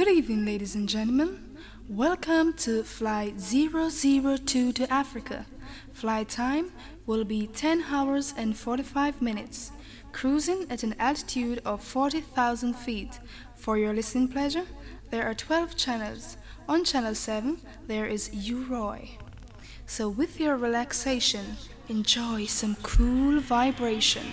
[0.00, 1.58] Good evening, ladies and gentlemen.
[1.86, 5.44] Welcome to Flight 002 to Africa.
[5.92, 6.72] Flight time
[7.04, 9.72] will be 10 hours and 45 minutes,
[10.10, 13.20] cruising at an altitude of 40,000 feet.
[13.56, 14.64] For your listening pleasure,
[15.10, 16.38] there are 12 channels.
[16.66, 19.18] On channel 7, there is U-Roy.
[19.84, 21.58] So, with your relaxation,
[21.90, 24.32] enjoy some cool vibration.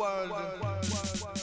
[0.00, 1.37] All over the world.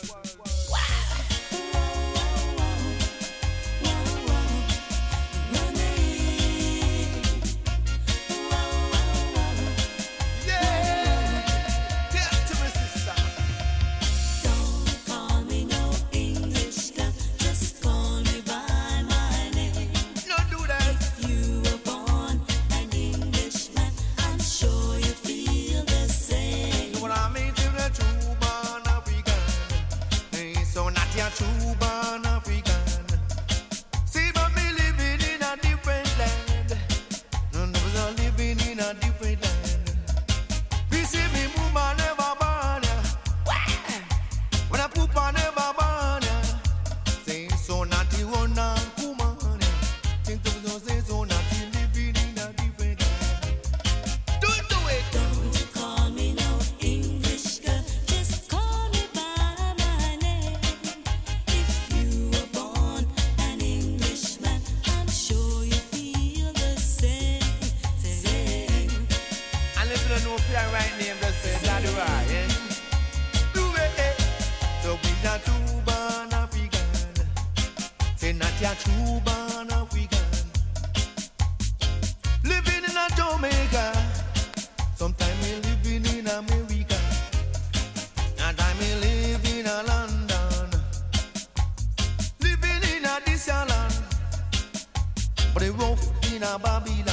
[96.46, 97.08] in a Babylon.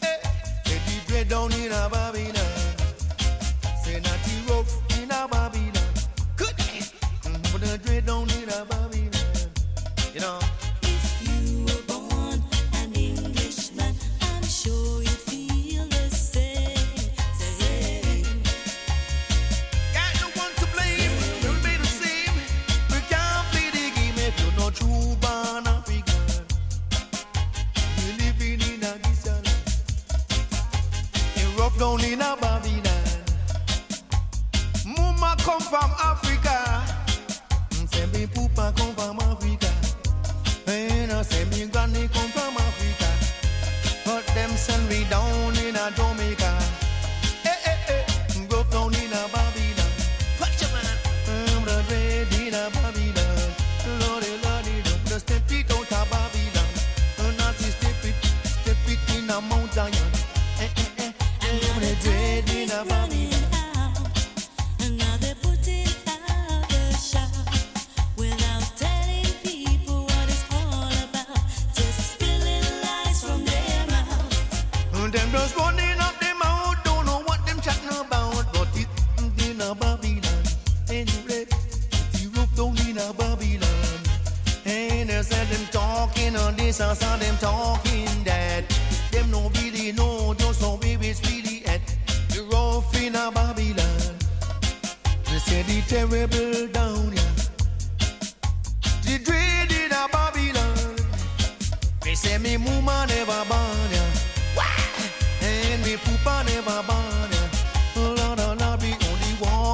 [0.00, 0.18] Hey,
[0.64, 2.03] they deep down in a Babylon.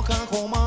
[0.02, 0.60] 看红马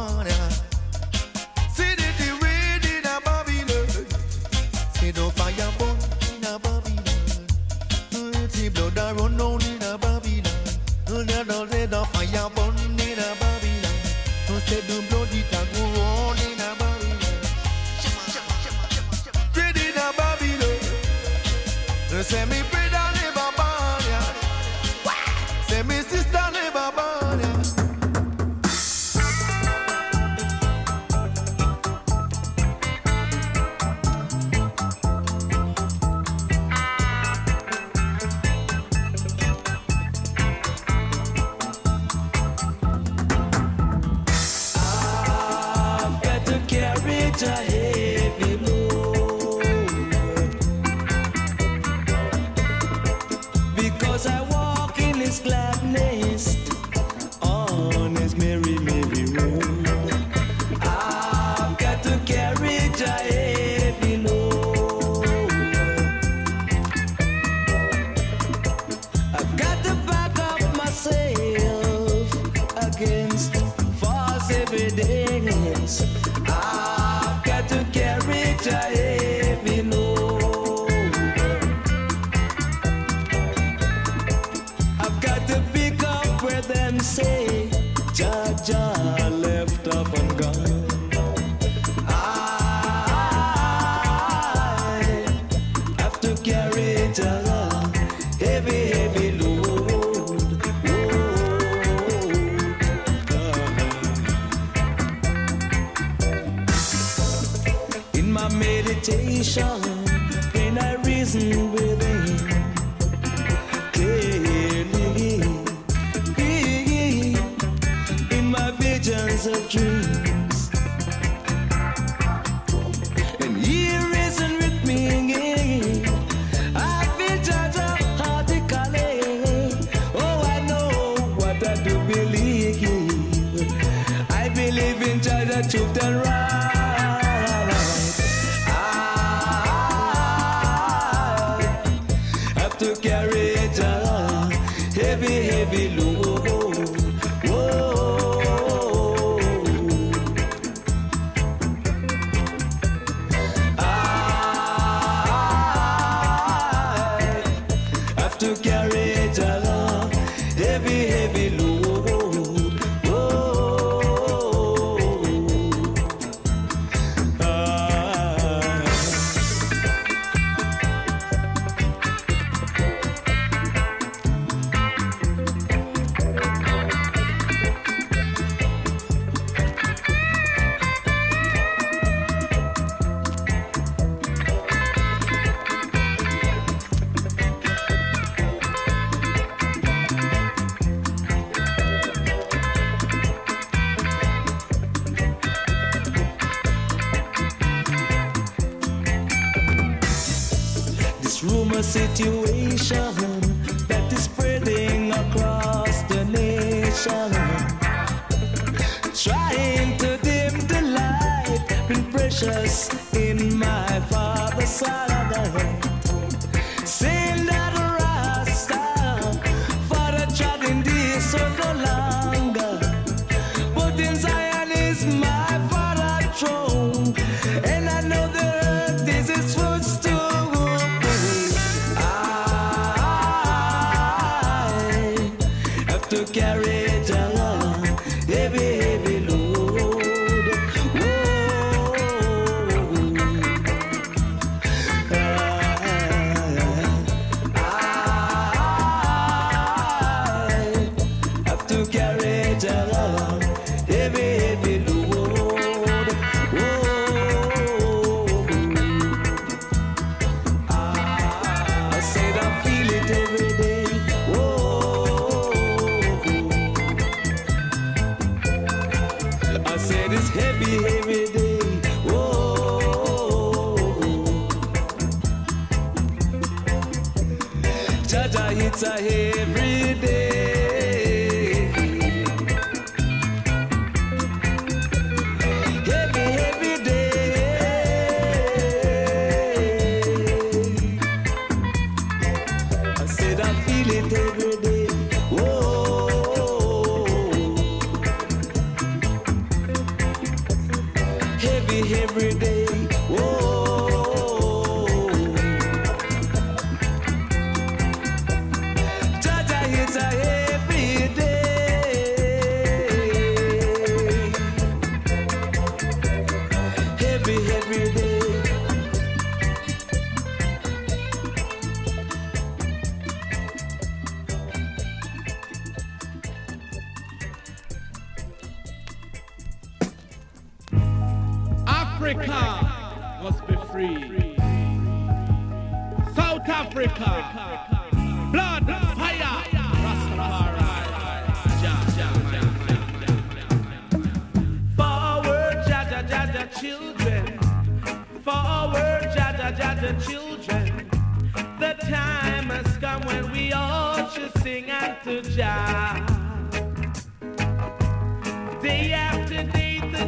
[119.33, 120.32] is a dream.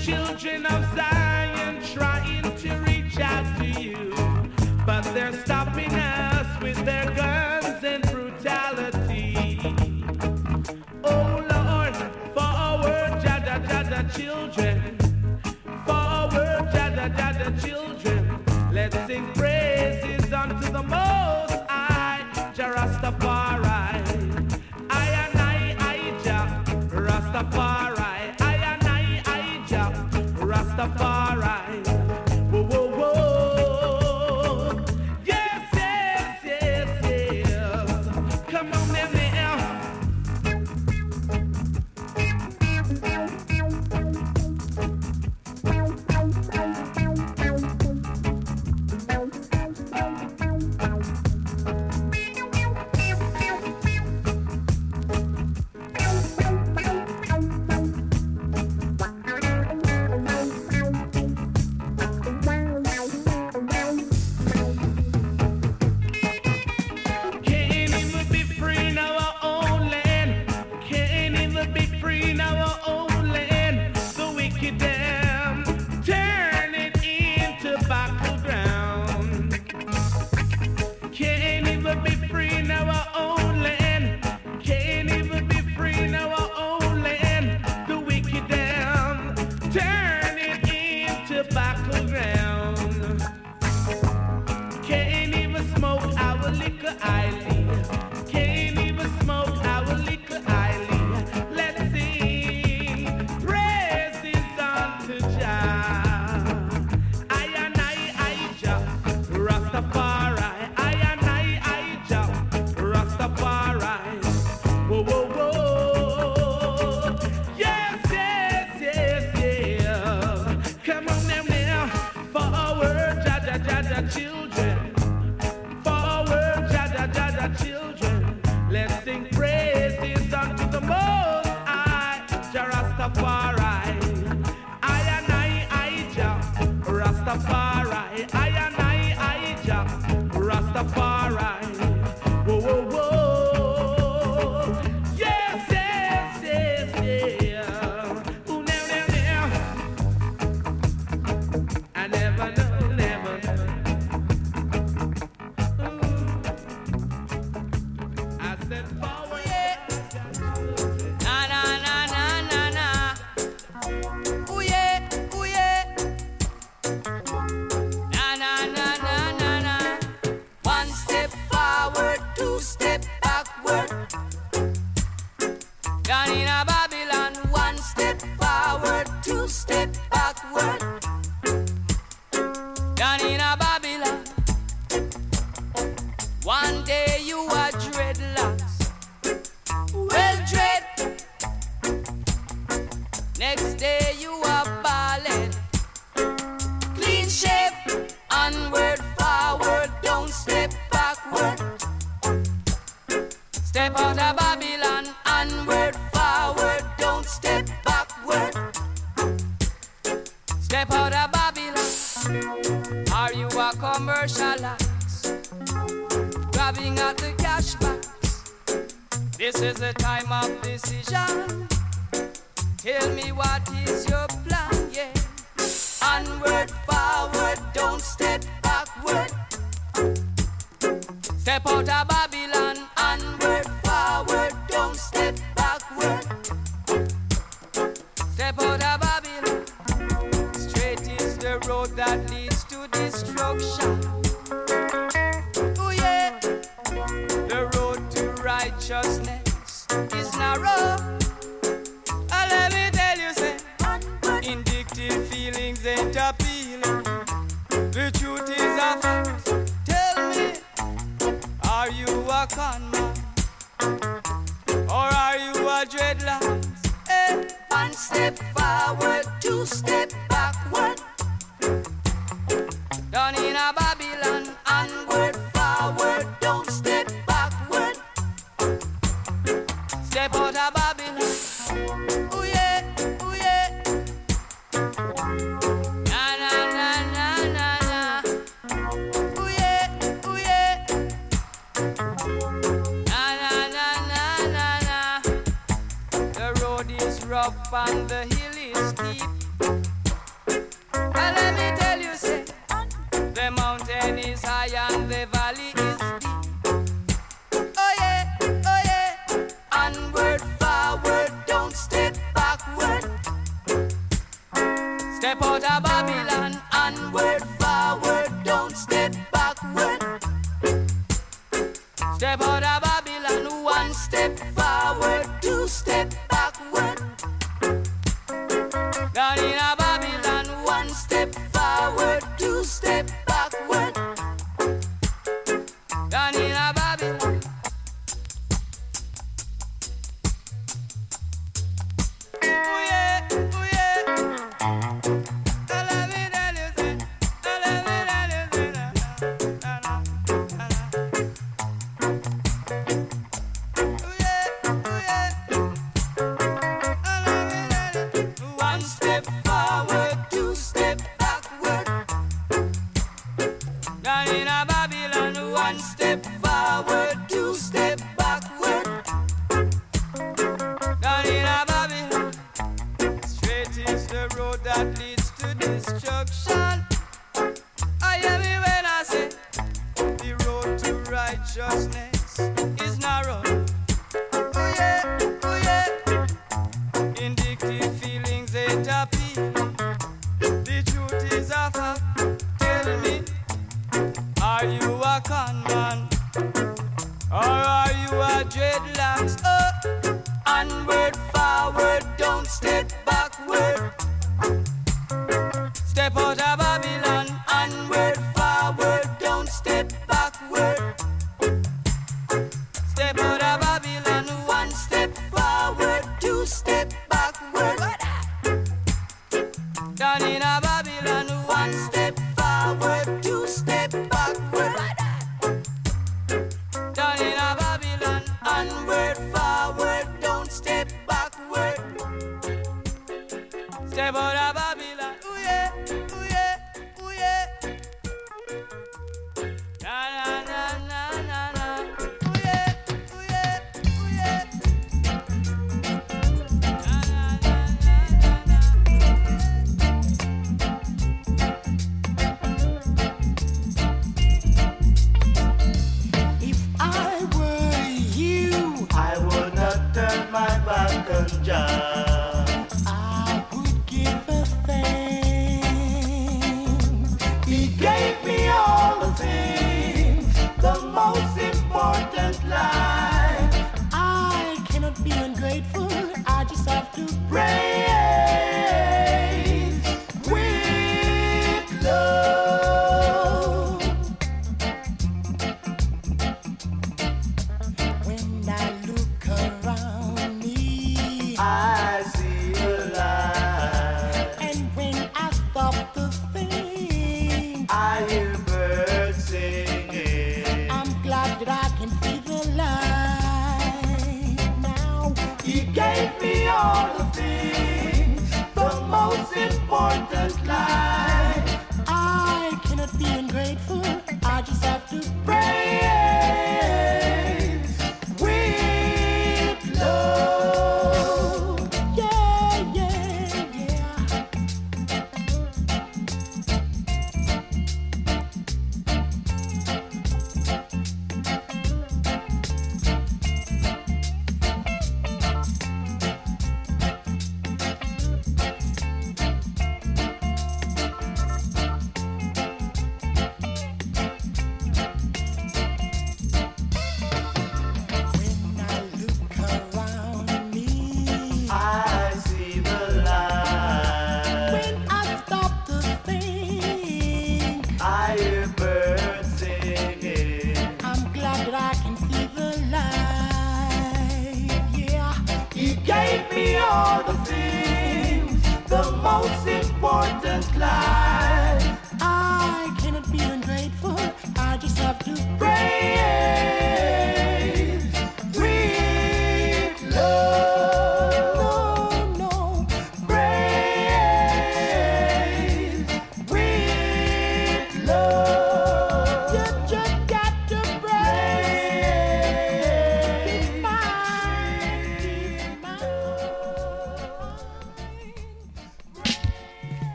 [0.00, 4.14] children of Zion trying to reach out to you,
[4.86, 9.58] but they're stopping us with their guns and brutality.
[11.02, 11.96] Oh Lord,
[12.32, 14.97] for our Jah Jah children.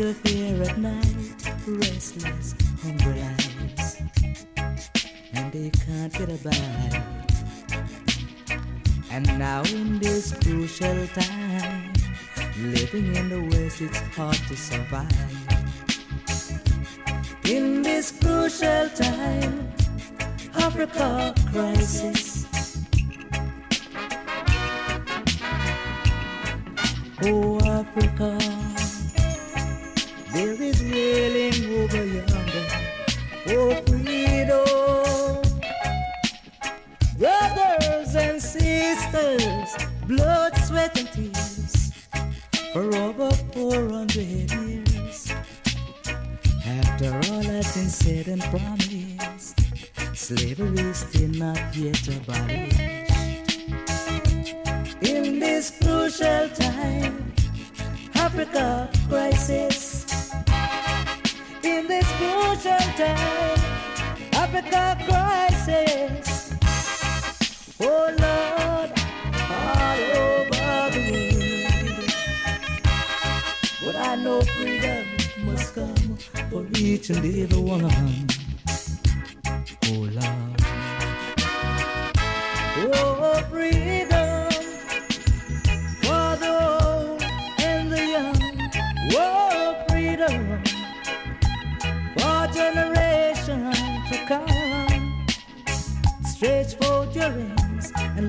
[0.00, 1.36] Fear at night,
[1.66, 4.00] restless, hungry eyes,
[5.34, 7.04] and they can't get a bite.
[9.10, 11.92] And now, in this crucial time,
[12.62, 15.12] living in the West, it's hard to survive.
[17.44, 19.70] In this crucial time,
[20.54, 22.46] Africa crisis.
[27.22, 28.59] Oh, Africa,
[30.90, 32.66] wailing over yonder.
[33.48, 35.42] Oh, freedom.
[37.18, 39.70] Brothers and sisters,
[40.06, 41.92] blood, sweat, and tears
[42.72, 45.32] for over 400 years.
[46.66, 49.60] After all has been said and promised,
[50.14, 52.80] slavery still not yet abolished.
[55.02, 57.32] In this crucial time,
[58.14, 59.89] Africa crisis.
[61.62, 63.60] In this crucial time,
[64.32, 66.54] Africa crisis.
[67.80, 68.90] Oh Lord,
[69.50, 71.04] all over the
[71.90, 72.12] world.
[73.84, 75.06] But I know freedom
[75.44, 76.16] must come
[76.50, 78.39] for each and every one.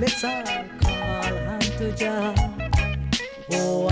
[0.02, 0.44] Let's all
[0.82, 2.34] call unto Jah.
[3.52, 3.91] Oh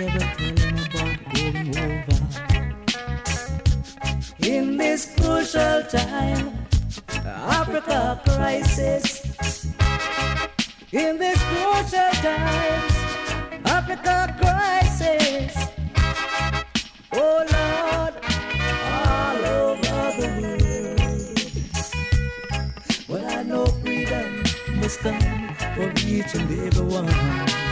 [0.00, 2.18] ever tell them about going over.
[4.46, 6.66] In this crucial time,
[7.24, 9.64] Africa crisis.
[10.92, 12.94] In this crucial times,
[13.64, 15.52] Africa crisis.
[17.12, 18.14] Oh Lord,
[18.94, 20.28] all over the
[20.86, 21.08] world.
[23.08, 24.42] But I know freedom
[24.80, 25.20] must come
[25.74, 27.67] for each and every one.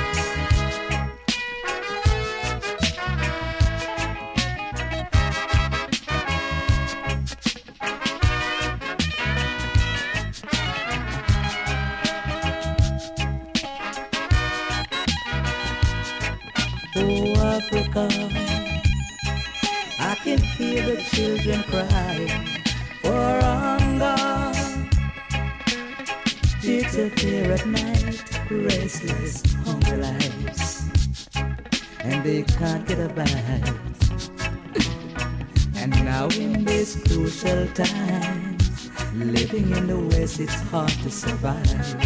[40.46, 41.96] It's hard to survive.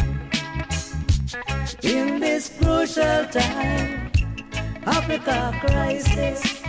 [1.83, 4.11] In this crucial time,
[4.87, 6.60] Africa crisis.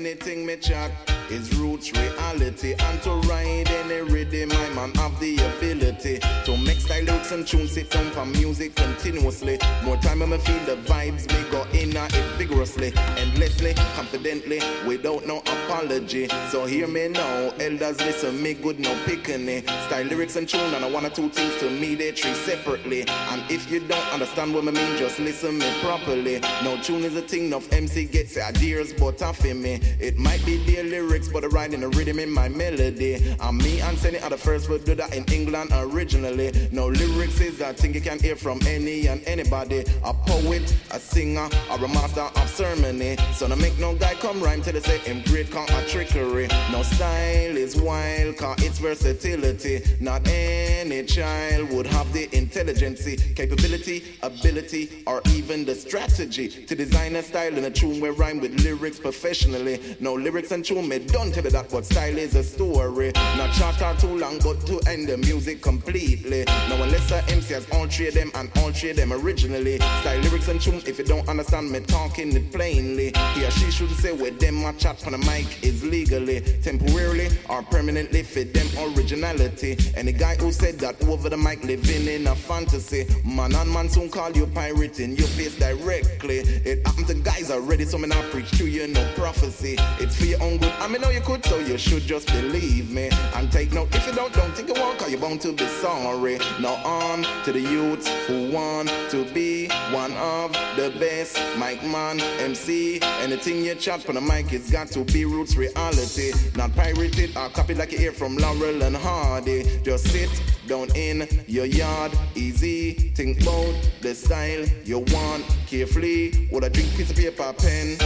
[0.00, 5.36] Anything me chat is roots reality And to ride any rhythm my man have the
[5.36, 9.58] ability To mix lyrics and tunes sit down for music continuously.
[9.84, 15.38] More time me feel the vibes me go in it vigorously Endlessly, confidently, without no
[15.38, 16.28] apology.
[16.50, 20.74] So hear me now, elders listen me good no picking it Style lyrics and tune
[20.74, 23.04] and I or two things to me they treat separately.
[23.30, 26.40] And if you don't understand what I mean just listen me properly.
[26.64, 29.80] No tune is a thing of MC gets ideas but I feel me.
[30.00, 33.34] It might be their lyrics but I write in the rhythm in my melody.
[33.40, 36.52] And me and Senny are the first would do that in England originally.
[36.72, 39.84] No lyrics is a thing you can hear from any and anybody.
[40.04, 43.16] A poet, a singer, or a master of ceremony.
[43.34, 46.48] So no make no guy come rhyme till they say him great can't a trickery.
[46.70, 49.82] No style is wild cause it's versatility.
[50.00, 53.04] Not any child would have the intelligence,
[53.34, 58.40] capability, ability, or even the strategy to design a style in a tune where rhyme
[58.40, 59.96] with lyrics professionally.
[60.00, 63.12] No lyrics and tune me don't tell you that, but style is a story.
[63.36, 66.44] Not short or too long, but to end the music completely.
[66.68, 69.78] No unless a MC has all three of them and all three of them originally.
[69.78, 73.70] Style lyrics and tune, if you don't understand me talking it plainly, he or she
[73.70, 78.54] should say where them my chat on the mic is legally, temporarily or permanently fit
[78.54, 79.76] them originality.
[79.96, 83.88] Any guy who said that over the mic living in a fantasy, man and man
[83.88, 86.38] soon call you pirate in your face directly.
[86.38, 89.76] It happened to guys already, so me not preach to you no prophecy.
[89.98, 90.72] It's for your own good.
[90.80, 93.94] I mean, know you could, so you should just believe me and take note.
[93.94, 96.38] If you don't, don't think you won't, cause you're bound to be sorry.
[96.60, 101.40] Now on to the youths who want to be one of the best.
[101.58, 106.32] Mike man, MC, anything you chat from the mic, it's got to be roots reality,
[106.56, 109.80] not pirated or copied like you hear from Laurel and Hardy.
[109.84, 110.30] Just sit
[110.66, 112.92] down in your yard, easy.
[113.14, 116.48] Think about the style you want carefully.
[116.50, 117.96] Would I drink piece of paper, pen,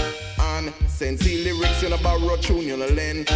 [0.89, 3.29] sensei lyrics in a borrow tune you know lend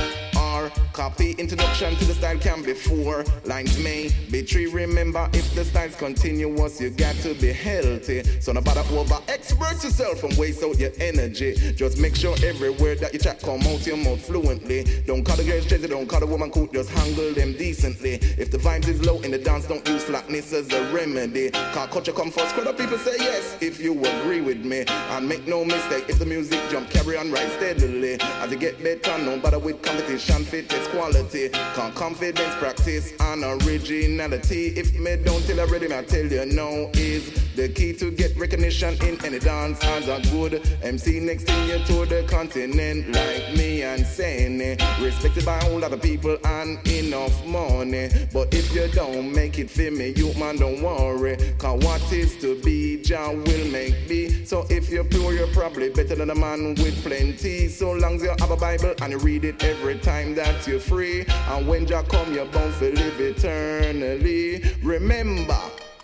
[0.92, 4.66] copy introduction to the style can be four lines may be three.
[4.66, 8.22] Remember, if the style's continuous, you got to be healthy.
[8.40, 11.54] So no bother over express yourself and waste out your energy.
[11.74, 14.84] Just make sure every word that you chat come out your mouth fluently.
[15.06, 18.14] Don't call the girls crazy, don't call the woman cool, just handle them decently.
[18.36, 21.50] If the vibes is low in the dance, don't use slackness as a remedy.
[21.50, 24.84] Cause culture come first, crowd people say yes if you agree with me.
[24.88, 28.18] And make no mistake, if the music jump, carry on right steadily.
[28.20, 31.50] As you get better, no bother with competition, fit quality.
[31.74, 34.68] Cause confidence, practice, and originality.
[34.68, 38.36] If me don't tell already, me I tell you no is the key to get
[38.36, 41.20] recognition in any dance as a good MC.
[41.20, 44.78] Next thing you to the continent, like me and Sane.
[45.00, 48.08] Respected by a whole lot of people and enough money.
[48.32, 51.36] But if you don't make it for me, you man don't worry.
[51.58, 54.44] Cause what is to be, Jah will make be.
[54.46, 57.68] So if you're poor, you're probably better than a man with plenty.
[57.68, 60.78] So long as you have a Bible and you read it every time that you're
[60.78, 61.24] free.
[61.48, 64.62] And when Jah come, you're bound to live eternally.
[64.84, 65.58] Remember,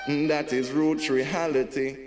[0.09, 2.04] that is root reality.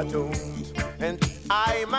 [0.00, 1.18] and
[1.50, 1.94] I'm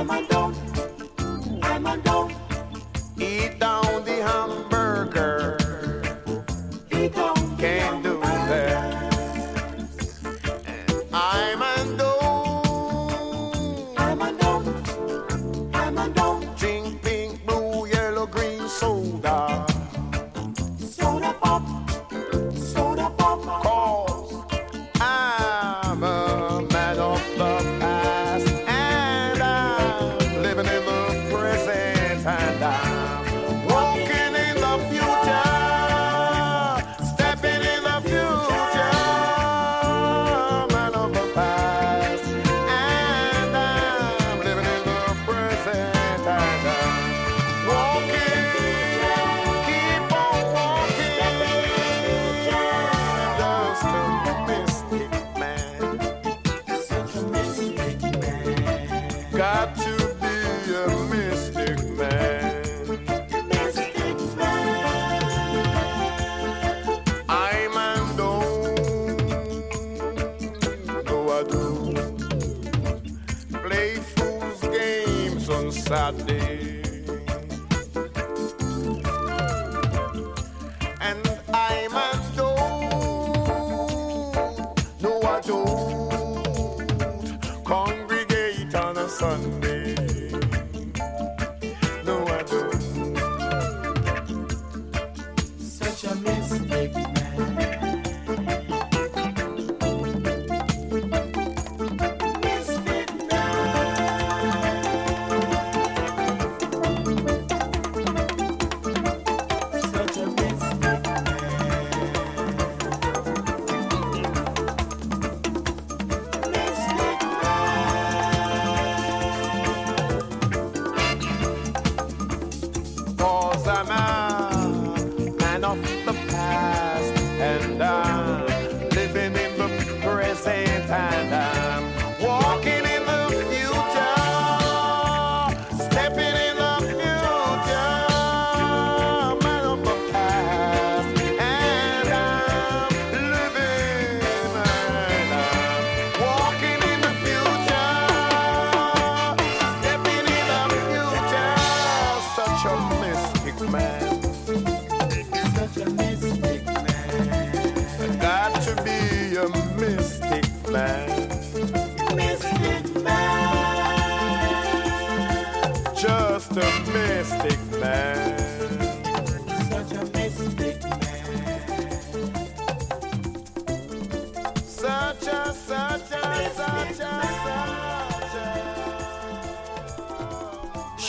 [0.00, 0.54] I'm a dog.
[1.62, 2.32] I'm a dog.
[3.18, 4.79] Eat down the hamburger.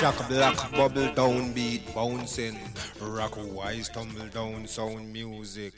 [0.02, 2.58] Shock black, bubble down beat, bouncing.
[3.00, 5.74] Rock wise, tumble down sound music.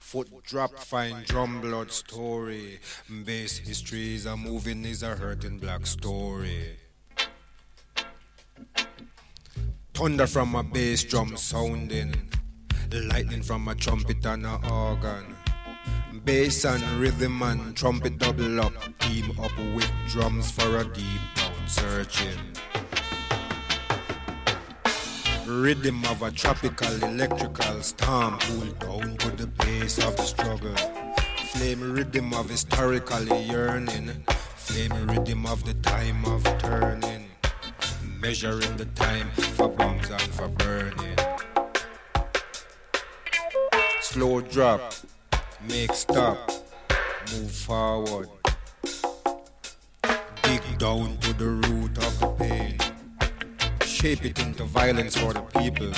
[0.00, 2.80] Foot drop, fine drum blood story.
[3.24, 6.76] Bass history is a moving, is a hurting black story.
[9.94, 12.16] Thunder from a bass drum sounding.
[12.92, 15.36] Lightning from a trumpet and a organ.
[16.24, 18.72] Bass and rhythm and trumpet double up.
[18.98, 22.57] Team up with drums for a deep down searching.
[25.48, 30.76] Rhythm of a tropical electrical storm cool down to the pace of the struggle.
[31.52, 34.10] Flame rhythm of historically yearning.
[34.56, 37.30] Flame rhythm of the time of turning.
[38.20, 41.16] Measuring the time for bombs and for burning.
[44.02, 44.92] Slow drop,
[45.66, 46.36] make stop,
[47.32, 48.28] move forward.
[50.42, 52.97] Dig down to the root of the pain.
[54.00, 55.90] Shape it into violence for the people.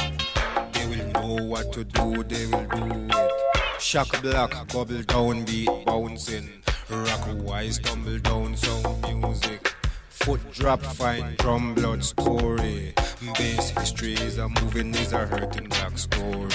[0.73, 3.79] They will know what to do, they will do it.
[3.79, 6.49] Shock block, bubble down, beat bouncing.
[6.89, 9.75] Rock wise, tumble down, sound music.
[10.09, 12.95] Foot drop, fine drum blood story.
[13.37, 16.49] Bass history is a moving, is a hurting black story.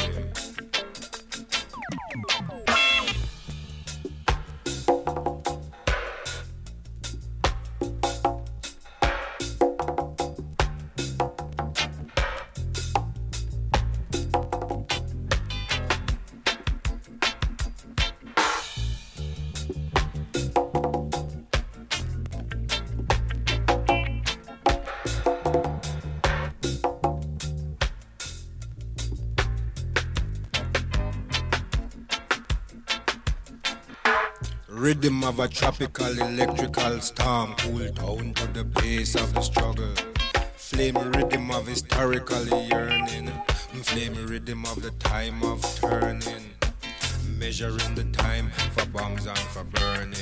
[35.40, 39.94] A tropical electrical storm, cool down to the pace of the struggle.
[40.56, 43.32] Flame rhythm of historically yearning,
[43.84, 46.52] flame rhythm of the time of turning.
[47.38, 50.16] Measuring the time for bombs and for burning.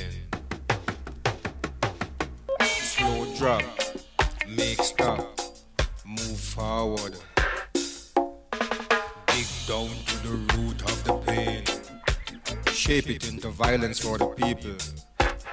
[2.62, 3.62] Slow drop,
[13.54, 14.76] violence for the people.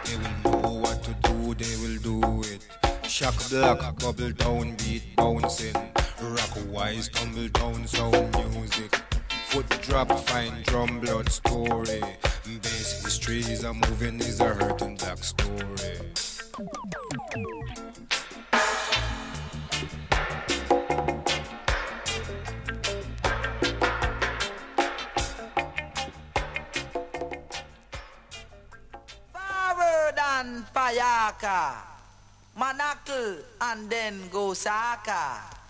[0.05, 2.67] They will know what to do, they will do it.
[3.07, 5.75] Shock black, bubble down, beat bouncing.
[6.21, 8.95] Rock wise, tumble down, sound music.
[9.49, 12.01] Foot drop, fine drum blood story.
[12.61, 16.00] Bass history is a moving, is a hurting black story.
[32.57, 35.60] Manakal and then Gosaka.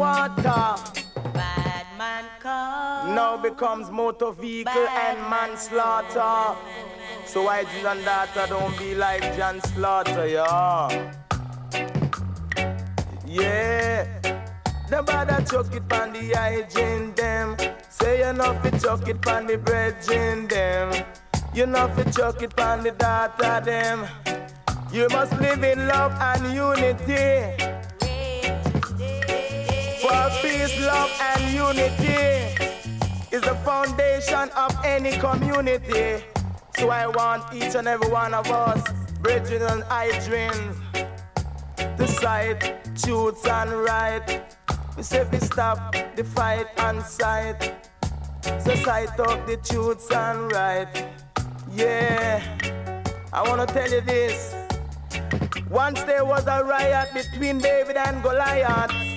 [0.00, 0.64] Water
[1.34, 3.14] Bad man come.
[3.14, 6.56] now becomes motor vehicle and manslaughter.
[7.26, 11.12] So why and daughter don't be like John Slaughter, yeah.
[13.26, 14.06] Yeah.
[14.88, 17.56] The bother chuck it pan the hygiene them.
[17.90, 21.04] Say you know fi chuck it pan the brethren them.
[21.54, 24.08] You know fi chuck it pan the daughter them.
[24.90, 27.69] You must live in love and unity.
[30.10, 32.56] Peace, love, and unity
[33.30, 36.24] is the foundation of any community.
[36.76, 38.82] So I want each and every one of us,
[39.20, 40.76] brethren and idrins,
[41.96, 42.60] to sight,
[43.00, 44.42] truths and right.
[44.96, 47.74] We say we stop the fight and sight.
[48.42, 51.06] So sight up the truths and right.
[51.70, 52.42] Yeah,
[53.32, 54.56] I wanna tell you this.
[55.68, 59.09] Once there was a riot between David and Goliath.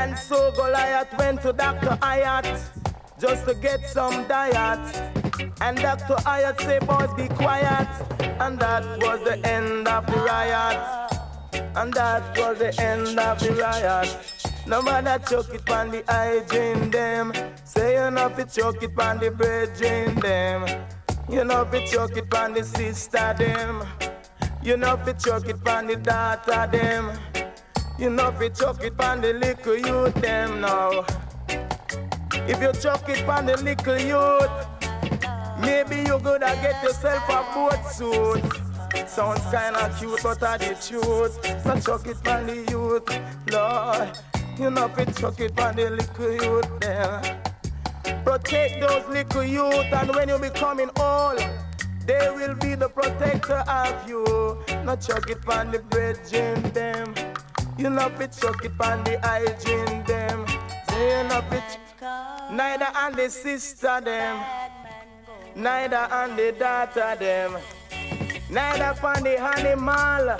[0.00, 1.94] And so Goliath went to Dr.
[2.00, 2.48] Ayat
[3.20, 4.80] just to get some diet.
[5.60, 6.16] And Dr.
[6.24, 7.86] Ayat said, boys, be quiet.
[8.40, 10.80] And that was the end of the riot.
[11.76, 14.08] And that was the end of the riot.
[14.66, 17.34] No matter chuck it on the hygiene them.
[17.64, 20.64] Say you know fi chuck it on the brethren them.
[21.28, 23.84] You know fi chuck it on the sister them.
[24.62, 27.39] You know fi chuck it on the daughter them.
[28.00, 31.04] You know fi chuck it on the little youth them now.
[32.48, 34.50] If you chuck it on the little youth,
[35.60, 38.42] maybe you gonna get yourself a boat suit.
[39.06, 41.34] Sounds kinda cute, but I the truth.
[41.62, 43.06] So chuck it on the youth,
[43.52, 44.16] Lord.
[44.58, 48.24] You know fi chuck it on the little youth them.
[48.24, 51.38] Protect those little youth, and when you becoming old,
[52.06, 54.24] they will be the protector of you.
[54.84, 57.14] Not chuck it on the brethren them.
[57.80, 60.46] You know fi chuck it on the hygiene them.
[60.90, 64.44] Say you fi ch- Neither on the sister them,
[65.56, 67.56] neither on the daughter them,
[68.50, 70.36] neither on the animal,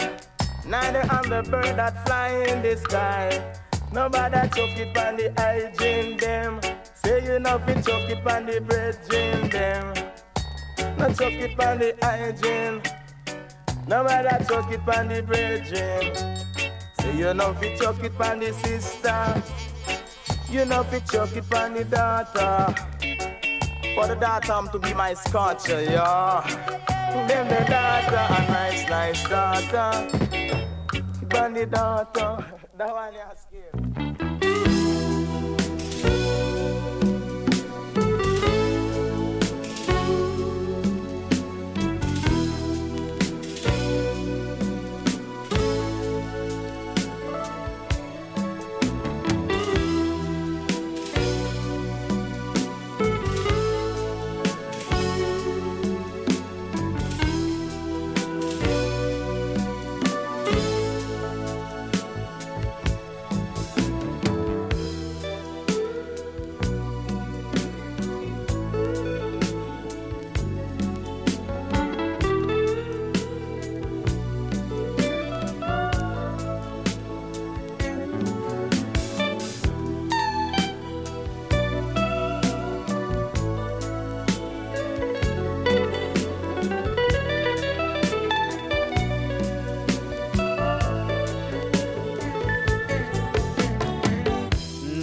[0.67, 3.55] neither on the bird that fly in the sky.
[3.91, 6.61] Nobody chuck it on the hygiene them.
[6.93, 9.95] Say you know fi chuck it on the brethren them.
[10.99, 12.83] No chuck it on the hygiene.
[13.89, 16.40] Nobody chuck it on the brethren.
[17.15, 19.43] You know fi chuck it on the sister.
[20.51, 22.75] You know fi chuck it on the daughter.
[23.95, 26.43] For the daughter I'm to be my scotcher, yeah.
[27.29, 30.09] Them the daughter, a nice, nice daughter.
[31.29, 32.45] Ban the daughter.
[32.79, 34.30] That one you scared.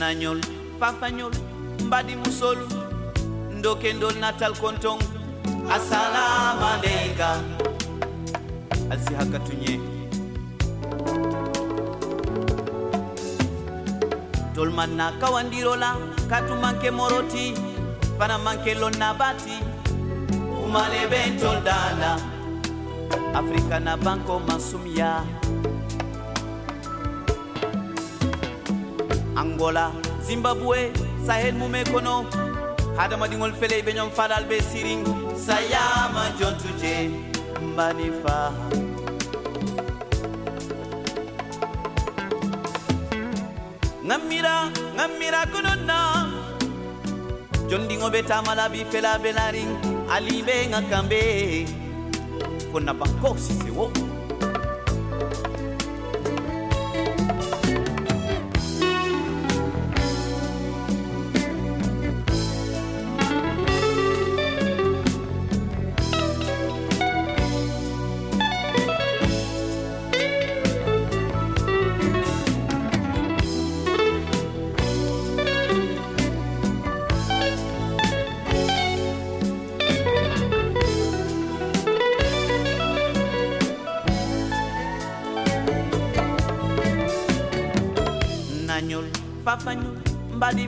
[0.07, 0.39] Nañol
[0.79, 1.33] fafañol
[1.85, 2.59] mbaɗi musol
[3.57, 4.99] ndokendol natal konton.
[5.75, 7.29] Assalamu aleyka
[8.91, 9.73] alsi hakka tuñe
[14.55, 14.69] tol
[15.19, 15.89] kawandirola
[16.29, 17.45] katu manke moroti
[18.17, 19.57] fana manke lonna bati.
[20.63, 21.01] Umale
[21.67, 22.11] dala
[23.39, 25.11] afrika na banko masumya
[29.37, 29.91] angola
[30.27, 30.91] zimbabwe
[31.25, 32.15] sahel mume kono
[32.97, 35.01] hadamadiŋol fele ɓe ñom falal ɓe sirin
[35.45, 36.93] sayama jontuje
[37.69, 38.37] mbani fa
[44.07, 44.55] ŋammira
[44.97, 45.97] ŋammira konon na
[47.69, 49.71] jondiŋo ɓe tamalabi felaɓe larin
[50.15, 51.21] aliɓe ŋa kamɓe
[53.45, 53.69] sise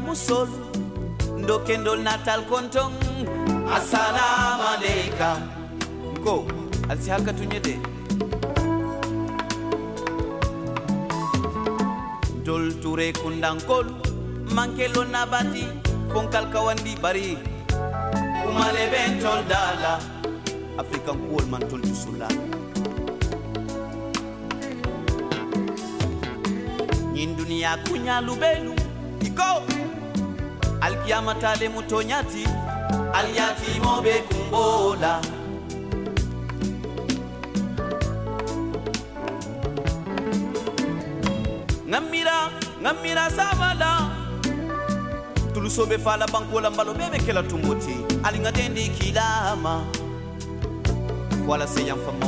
[0.10, 0.50] musol
[1.38, 2.98] ndokendol natal kontong
[3.78, 5.38] assalamu aleyka
[6.26, 6.50] ko
[6.90, 7.76] alsi halka tuñede
[12.42, 13.86] dol ture kundankol
[14.56, 15.66] mankelo nabati
[16.10, 17.38] fonkal kawandi bari.
[18.42, 18.86] Kumale
[19.22, 19.94] tol dala
[20.82, 22.26] african kuwol man tol tusula
[27.14, 28.34] ñin duniya kuñalu
[29.28, 29.50] iko
[30.90, 32.44] alkiyamatale mu toñati
[33.18, 35.14] alyatimoɓe kumbola.
[41.90, 42.38] Ngammira
[42.82, 43.92] ngammira sabala
[45.54, 47.42] tulusoɓe fala bankola mbalo ɓe ɓe kela
[48.52, 49.74] dendi kilama.
[51.48, 52.28] Wala seyan famma